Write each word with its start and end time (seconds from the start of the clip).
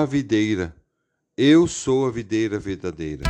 a 0.00 0.06
videira. 0.06 0.74
Eu 1.36 1.66
sou 1.66 2.06
a 2.06 2.10
videira 2.10 2.58
verdadeira. 2.58 3.24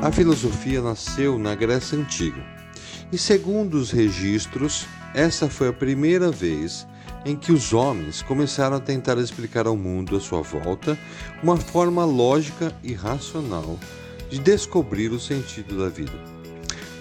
A 0.00 0.12
filosofia 0.12 0.80
nasceu 0.80 1.38
na 1.40 1.56
Grécia 1.56 1.98
Antiga. 1.98 2.44
E 3.10 3.18
segundo 3.18 3.74
os 3.74 3.90
registros, 3.90 4.86
essa 5.12 5.48
foi 5.48 5.68
a 5.68 5.72
primeira 5.72 6.30
vez 6.30 6.86
em 7.24 7.34
que 7.34 7.50
os 7.50 7.72
homens 7.72 8.22
começaram 8.22 8.76
a 8.76 8.80
tentar 8.80 9.18
explicar 9.18 9.66
ao 9.66 9.76
mundo 9.76 10.16
à 10.16 10.20
sua 10.20 10.40
volta 10.40 10.96
uma 11.42 11.56
forma 11.56 12.04
lógica 12.04 12.72
e 12.82 12.92
racional 12.92 13.76
de 14.30 14.38
descobrir 14.38 15.12
o 15.12 15.20
sentido 15.20 15.78
da 15.78 15.88
vida. 15.88 16.12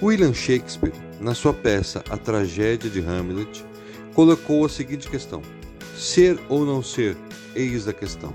William 0.01 0.33
Shakespeare, 0.33 0.93
na 1.20 1.34
sua 1.34 1.53
peça 1.53 2.03
A 2.09 2.17
Tragédia 2.17 2.89
de 2.89 2.99
Hamlet, 2.99 3.65
colocou 4.13 4.65
a 4.65 4.70
seguinte 4.70 5.09
questão: 5.09 5.41
Ser 5.98 6.39
ou 6.49 6.65
não 6.65 6.84
ser, 6.84 7.15
eis 7.55 7.88
a 7.88 7.93
questão. 7.93 8.34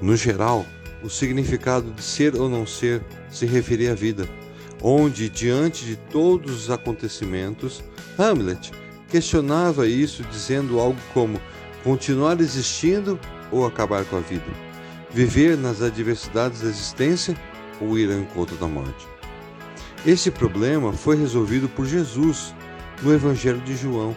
No 0.00 0.16
geral, 0.16 0.66
o 1.02 1.08
significado 1.08 1.90
de 1.90 2.02
ser 2.02 2.36
ou 2.36 2.48
não 2.48 2.66
ser 2.66 3.02
se 3.30 3.46
referia 3.46 3.92
à 3.92 3.94
vida, 3.94 4.28
onde, 4.82 5.28
diante 5.28 5.84
de 5.84 5.96
todos 5.96 6.64
os 6.64 6.70
acontecimentos, 6.70 7.82
Hamlet 8.18 8.70
questionava 9.08 9.86
isso 9.86 10.22
dizendo 10.24 10.78
algo 10.78 10.98
como 11.12 11.40
continuar 11.82 12.40
existindo 12.40 13.18
ou 13.50 13.66
acabar 13.66 14.04
com 14.04 14.16
a 14.16 14.20
vida, 14.20 14.44
viver 15.12 15.56
nas 15.56 15.82
adversidades 15.82 16.60
da 16.60 16.68
existência 16.68 17.36
ou 17.80 17.98
ir 17.98 18.10
ao 18.10 18.18
encontro 18.18 18.56
da 18.56 18.66
morte. 18.66 19.08
Esse 20.06 20.30
problema 20.30 20.92
foi 20.92 21.16
resolvido 21.16 21.68
por 21.68 21.86
Jesus 21.86 22.54
no 23.02 23.12
Evangelho 23.12 23.60
de 23.60 23.76
João. 23.76 24.16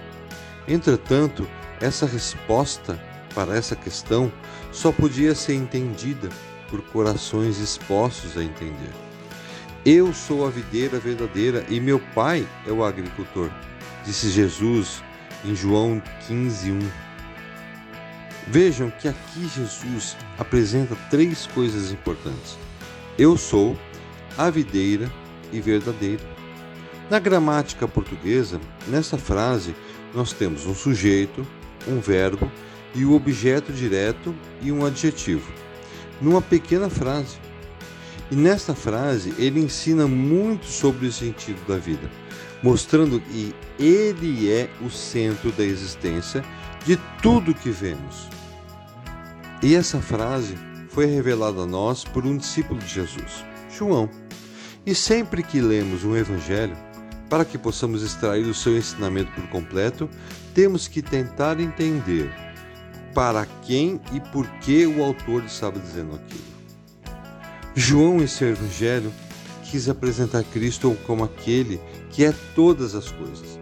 Entretanto, 0.68 1.48
essa 1.82 2.06
resposta 2.06 3.00
para 3.34 3.56
essa 3.56 3.76
questão 3.76 4.32
só 4.72 4.92
podia 4.92 5.36
ser 5.36 5.56
entendida 5.56 6.30
por 6.70 6.82
corações 6.82 7.60
expostos 7.60 8.38
a 8.38 8.44
entender. 8.44 8.92
Eu 9.86 10.14
sou 10.14 10.48
a 10.48 10.50
videira 10.50 11.00
verdadeira 11.00 11.66
e 11.70 11.80
meu 11.80 12.00
pai 12.14 12.48
é 12.66 12.72
o 12.72 12.84
agricultor 12.84 13.50
disse 14.06 14.30
Jesus 14.30 15.02
em 15.44 15.56
João 15.56 16.02
15, 16.28 16.72
1. 16.72 16.80
Vejam 18.48 18.92
que 18.92 19.08
aqui 19.08 19.48
Jesus 19.56 20.18
apresenta 20.38 20.96
três 21.10 21.48
coisas 21.48 21.92
importantes. 21.92 22.58
Eu 23.18 23.38
sou 23.38 23.78
a 24.38 24.50
videira 24.50 25.12
e 25.52 25.62
verdadeira. 25.62 26.24
Na 27.10 27.20
gramática 27.20 27.88
portuguesa, 27.88 28.60
nessa 28.88 29.18
frase, 29.18 29.74
nós 30.14 30.34
temos 30.34 30.66
um 30.66 30.76
sujeito, 30.76 31.46
um 31.88 32.00
verbo 32.00 32.52
e 32.94 33.06
o 33.06 33.14
objeto 33.14 33.72
direto 33.72 34.36
e 34.62 34.72
um 34.72 34.86
adjetivo, 34.86 35.52
numa 36.22 36.42
pequena 36.42 36.90
frase. 36.90 37.38
E 38.30 38.36
nesta 38.36 38.76
frase 38.76 39.34
ele 39.38 39.60
ensina 39.60 40.06
muito 40.08 40.66
sobre 40.66 41.08
o 41.08 41.12
sentido 41.12 41.66
da 41.68 41.78
vida 41.78 42.10
mostrando 42.64 43.20
que 43.20 43.54
Ele 43.78 44.50
é 44.50 44.70
o 44.82 44.90
centro 44.90 45.52
da 45.52 45.64
existência 45.64 46.44
de 46.86 46.98
tudo 47.22 47.54
que 47.54 47.70
vemos. 47.70 48.30
E 49.62 49.76
essa 49.76 50.02
frase 50.02 50.56
foi 50.90 51.06
revelada 51.06 51.62
a 51.62 51.66
nós 51.66 52.04
por 52.04 52.26
um 52.26 52.38
discípulo 52.38 52.80
de 52.80 52.88
Jesus, 52.88 53.46
João. 53.70 54.10
E 54.86 54.96
sempre 54.96 55.44
que 55.44 55.62
lemos 55.62 56.04
um 56.04 56.16
evangelho, 56.16 56.76
para 57.30 57.46
que 57.46 57.58
possamos 57.58 58.04
extrair 58.04 58.46
o 58.46 58.54
seu 58.54 58.78
ensinamento 58.78 59.32
por 59.32 59.48
completo, 59.50 60.10
temos 60.54 60.88
que 60.88 61.02
tentar 61.02 61.60
entender 61.60 62.32
para 63.14 63.46
quem 63.64 64.00
e 64.12 64.20
por 64.20 64.48
que 64.60 64.86
o 64.86 65.04
autor 65.04 65.44
estava 65.44 65.80
dizendo 65.80 66.16
aquilo. 66.16 66.54
João, 67.76 68.22
em 68.22 68.28
seu 68.28 68.50
evangelho, 68.50 69.12
quis 69.74 69.90
apresentar 69.90 70.44
Cristo 70.44 70.96
como 71.04 71.24
aquele 71.24 71.82
que 72.12 72.24
é 72.24 72.32
todas 72.54 72.94
as 72.94 73.10
coisas, 73.10 73.58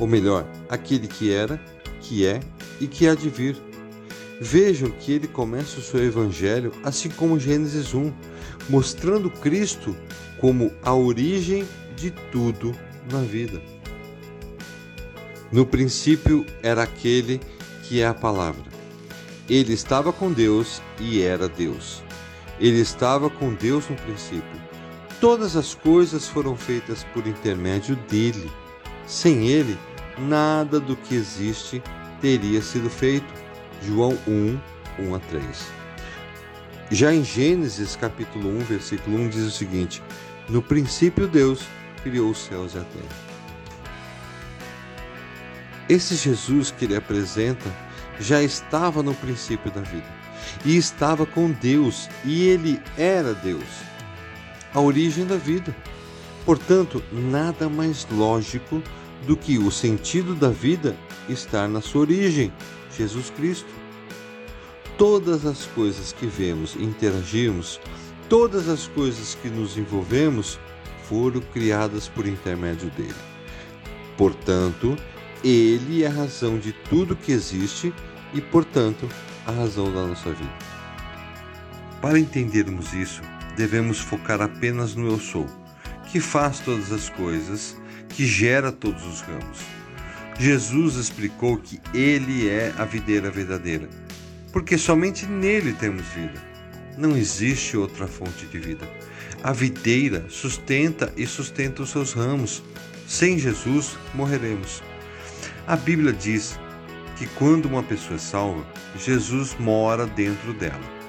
ou 0.00 0.06
melhor, 0.06 0.46
aquele 0.66 1.06
que 1.06 1.30
era, 1.30 1.60
que 2.00 2.26
é 2.26 2.40
e 2.80 2.86
que 2.86 3.06
há 3.06 3.14
de 3.14 3.28
vir. 3.28 3.54
Vejam 4.40 4.90
que 4.90 5.12
ele 5.12 5.28
começa 5.28 5.78
o 5.78 5.82
seu 5.82 6.02
evangelho 6.02 6.72
assim 6.82 7.10
como 7.10 7.38
Gênesis 7.38 7.92
1, 7.92 8.10
mostrando 8.70 9.28
Cristo 9.28 9.94
como 10.40 10.72
a 10.82 10.94
origem 10.94 11.68
de 11.94 12.10
tudo 12.32 12.74
na 13.12 13.20
vida. 13.20 13.60
No 15.52 15.66
princípio 15.66 16.46
era 16.62 16.82
aquele 16.82 17.42
que 17.82 18.00
é 18.00 18.06
a 18.06 18.14
palavra. 18.14 18.64
Ele 19.50 19.74
estava 19.74 20.14
com 20.14 20.32
Deus 20.32 20.80
e 20.98 21.20
era 21.20 21.46
Deus. 21.46 22.02
Ele 22.58 22.80
estava 22.80 23.28
com 23.28 23.52
Deus 23.52 23.86
no 23.90 23.96
princípio. 23.96 24.62
Todas 25.22 25.54
as 25.54 25.72
coisas 25.72 26.26
foram 26.26 26.56
feitas 26.56 27.04
por 27.14 27.28
intermédio 27.28 27.94
dele. 27.94 28.50
Sem 29.06 29.46
ele, 29.46 29.78
nada 30.18 30.80
do 30.80 30.96
que 30.96 31.14
existe 31.14 31.80
teria 32.20 32.60
sido 32.60 32.90
feito. 32.90 33.32
João 33.86 34.18
1, 34.26 34.58
1 34.98 35.14
a 35.14 35.20
3. 35.20 35.46
Já 36.90 37.14
em 37.14 37.22
Gênesis 37.22 37.94
capítulo 37.94 38.48
1, 38.48 38.58
versículo 38.64 39.16
1 39.16 39.28
diz 39.28 39.42
o 39.42 39.50
seguinte: 39.52 40.02
No 40.48 40.60
princípio 40.60 41.28
Deus 41.28 41.66
criou 42.02 42.32
os 42.32 42.38
céus 42.38 42.74
e 42.74 42.78
a 42.78 42.80
terra. 42.80 43.16
Esse 45.88 46.16
Jesus 46.16 46.72
que 46.72 46.84
ele 46.84 46.96
apresenta 46.96 47.72
já 48.18 48.42
estava 48.42 49.04
no 49.04 49.14
princípio 49.14 49.70
da 49.70 49.82
vida 49.82 50.12
e 50.64 50.76
estava 50.76 51.24
com 51.24 51.48
Deus 51.48 52.08
e 52.24 52.42
ele 52.48 52.82
era 52.98 53.32
Deus 53.34 53.91
a 54.74 54.80
origem 54.80 55.26
da 55.26 55.36
vida. 55.36 55.74
Portanto, 56.44 57.02
nada 57.12 57.68
mais 57.68 58.06
lógico 58.10 58.82
do 59.26 59.36
que 59.36 59.58
o 59.58 59.70
sentido 59.70 60.34
da 60.34 60.48
vida 60.48 60.96
estar 61.28 61.68
na 61.68 61.80
sua 61.80 62.02
origem, 62.02 62.52
Jesus 62.96 63.30
Cristo. 63.30 63.68
Todas 64.98 65.46
as 65.46 65.66
coisas 65.66 66.12
que 66.12 66.26
vemos 66.26 66.74
e 66.74 66.82
interagimos, 66.82 67.80
todas 68.28 68.68
as 68.68 68.86
coisas 68.88 69.36
que 69.40 69.48
nos 69.48 69.76
envolvemos, 69.76 70.58
foram 71.08 71.40
criadas 71.40 72.08
por 72.08 72.26
intermédio 72.26 72.90
dele. 72.90 73.14
Portanto, 74.16 74.96
ele 75.44 76.04
é 76.04 76.06
a 76.06 76.10
razão 76.10 76.58
de 76.58 76.72
tudo 76.72 77.16
que 77.16 77.32
existe 77.32 77.92
e, 78.32 78.40
portanto, 78.40 79.08
a 79.46 79.52
razão 79.52 79.92
da 79.92 80.06
nossa 80.06 80.30
vida. 80.30 80.58
Para 82.00 82.18
entendermos 82.18 82.92
isso, 82.92 83.22
devemos 83.56 83.98
focar 83.98 84.40
apenas 84.40 84.94
no 84.94 85.08
Eu 85.08 85.18
Sou, 85.18 85.46
que 86.10 86.20
faz 86.20 86.60
todas 86.60 86.92
as 86.92 87.08
coisas, 87.08 87.76
que 88.08 88.26
gera 88.26 88.70
todos 88.70 89.04
os 89.06 89.20
ramos. 89.20 89.60
Jesus 90.38 90.96
explicou 90.96 91.58
que 91.58 91.80
Ele 91.94 92.48
é 92.48 92.72
a 92.78 92.84
videira 92.84 93.30
verdadeira, 93.30 93.88
porque 94.52 94.76
somente 94.76 95.26
nele 95.26 95.72
temos 95.72 96.06
vida. 96.08 96.40
Não 96.96 97.16
existe 97.16 97.76
outra 97.76 98.06
fonte 98.06 98.46
de 98.46 98.58
vida. 98.58 98.88
A 99.42 99.52
videira 99.52 100.26
sustenta 100.28 101.12
e 101.16 101.26
sustenta 101.26 101.82
os 101.82 101.90
seus 101.90 102.12
ramos. 102.12 102.62
Sem 103.06 103.38
Jesus, 103.38 103.96
morreremos. 104.14 104.82
A 105.66 105.76
Bíblia 105.76 106.12
diz 106.12 106.58
que 107.16 107.26
quando 107.28 107.66
uma 107.66 107.82
pessoa 107.82 108.16
é 108.16 108.18
salva, 108.18 108.66
Jesus 108.98 109.56
mora 109.58 110.06
dentro 110.06 110.52
dela. 110.52 111.01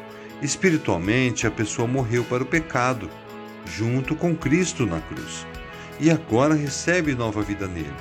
Espiritualmente, 0.43 1.47
a 1.47 1.51
pessoa 1.51 1.87
morreu 1.87 2.25
para 2.25 2.43
o 2.43 2.45
pecado, 2.45 3.09
junto 3.65 4.13
com 4.13 4.35
Cristo 4.35 4.85
na 4.85 4.99
cruz, 4.99 5.47
e 6.01 6.11
agora 6.11 6.53
recebe 6.53 7.15
nova 7.15 7.41
vida 7.41 7.65
nele. 7.65 7.95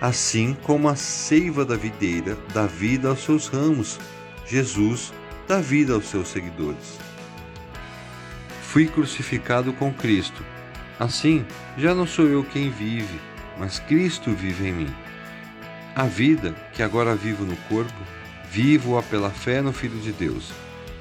Assim 0.00 0.56
como 0.62 0.88
a 0.88 0.96
seiva 0.96 1.66
da 1.66 1.76
videira 1.76 2.38
dá 2.54 2.66
vida 2.66 3.10
aos 3.10 3.22
seus 3.22 3.48
ramos, 3.48 4.00
Jesus 4.46 5.12
dá 5.46 5.60
vida 5.60 5.92
aos 5.92 6.06
seus 6.06 6.28
seguidores. 6.28 6.98
Fui 8.62 8.86
crucificado 8.86 9.70
com 9.74 9.92
Cristo. 9.92 10.42
Assim, 10.98 11.44
já 11.76 11.94
não 11.94 12.06
sou 12.06 12.26
eu 12.26 12.42
quem 12.42 12.70
vive, 12.70 13.20
mas 13.58 13.78
Cristo 13.80 14.30
vive 14.30 14.68
em 14.68 14.72
mim. 14.72 14.94
A 15.94 16.04
vida 16.04 16.54
que 16.72 16.82
agora 16.82 17.14
vivo 17.14 17.44
no 17.44 17.56
corpo, 17.68 18.00
vivo-a 18.50 19.02
pela 19.02 19.28
fé 19.28 19.60
no 19.60 19.74
Filho 19.74 19.98
de 20.00 20.12
Deus 20.12 20.54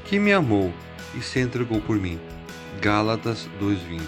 que 0.06 0.20
me 0.20 0.32
amou 0.32 0.74
e 1.16 1.22
se 1.22 1.40
entregou 1.40 1.82
por 1.82 1.98
mim. 1.98 2.20
Gálatas 2.80 3.50
2:20. 3.60 4.02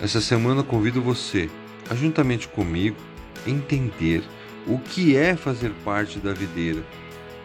Essa 0.00 0.20
semana 0.20 0.62
convido 0.62 1.00
você 1.00 1.50
juntamente 1.94 2.48
comigo 2.48 2.96
entender 3.46 4.22
o 4.66 4.78
que 4.78 5.16
é 5.16 5.34
fazer 5.36 5.72
parte 5.84 6.18
da 6.18 6.32
videira, 6.32 6.82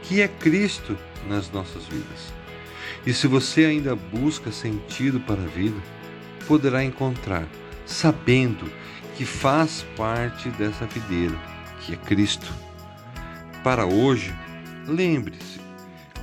que 0.04 0.22
é 0.22 0.28
Cristo 0.28 0.98
nas 1.28 1.52
nossas 1.52 1.86
vidas. 1.86 2.34
E 3.06 3.14
se 3.14 3.28
você 3.28 3.66
ainda 3.66 3.96
busca 3.96 4.52
sentido 4.52 5.20
para 5.20 5.42
a 5.42 5.48
vida, 5.48 5.80
poderá 6.48 6.84
encontrar, 6.84 7.48
sabendo 7.86 8.72
que 9.16 9.26
faz 9.26 9.86
parte 9.96 10.50
dessa 10.50 10.86
videira, 10.86 11.38
que 11.82 11.94
é 11.94 11.98
Cristo. 11.98 12.54
Para 13.64 13.86
hoje, 13.86 14.34
lembre-se, 14.88 15.60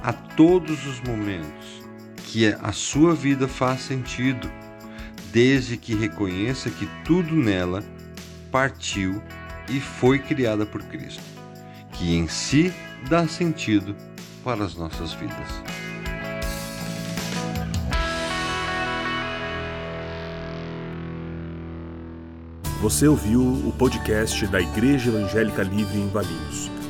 a 0.05 0.13
todos 0.13 0.87
os 0.87 1.01
momentos, 1.01 1.83
que 2.27 2.47
a 2.47 2.73
sua 2.73 3.15
vida 3.15 3.49
faz 3.49 3.81
sentido, 3.81 4.51
desde 5.33 5.79
que 5.79 5.95
reconheça 5.95 6.69
que 6.69 6.87
tudo 7.07 7.35
nela 7.35 7.83
partiu 8.53 9.23
e 9.67 9.81
foi 9.81 10.19
criada 10.19 10.67
por 10.67 10.83
Cristo, 10.83 11.23
que 11.93 12.15
em 12.15 12.29
si 12.29 12.71
dá 13.09 13.27
sentido 13.27 13.97
para 14.45 14.63
as 14.65 14.75
nossas 14.75 15.15
vidas. 15.15 15.49
Você 22.83 23.09
ouviu 23.09 23.41
o 23.41 23.73
podcast 23.79 24.47
da 24.49 24.61
Igreja 24.61 25.09
Evangélica 25.09 25.63
Livre 25.63 25.99
em 25.99 26.11
Valinhos. 26.11 26.84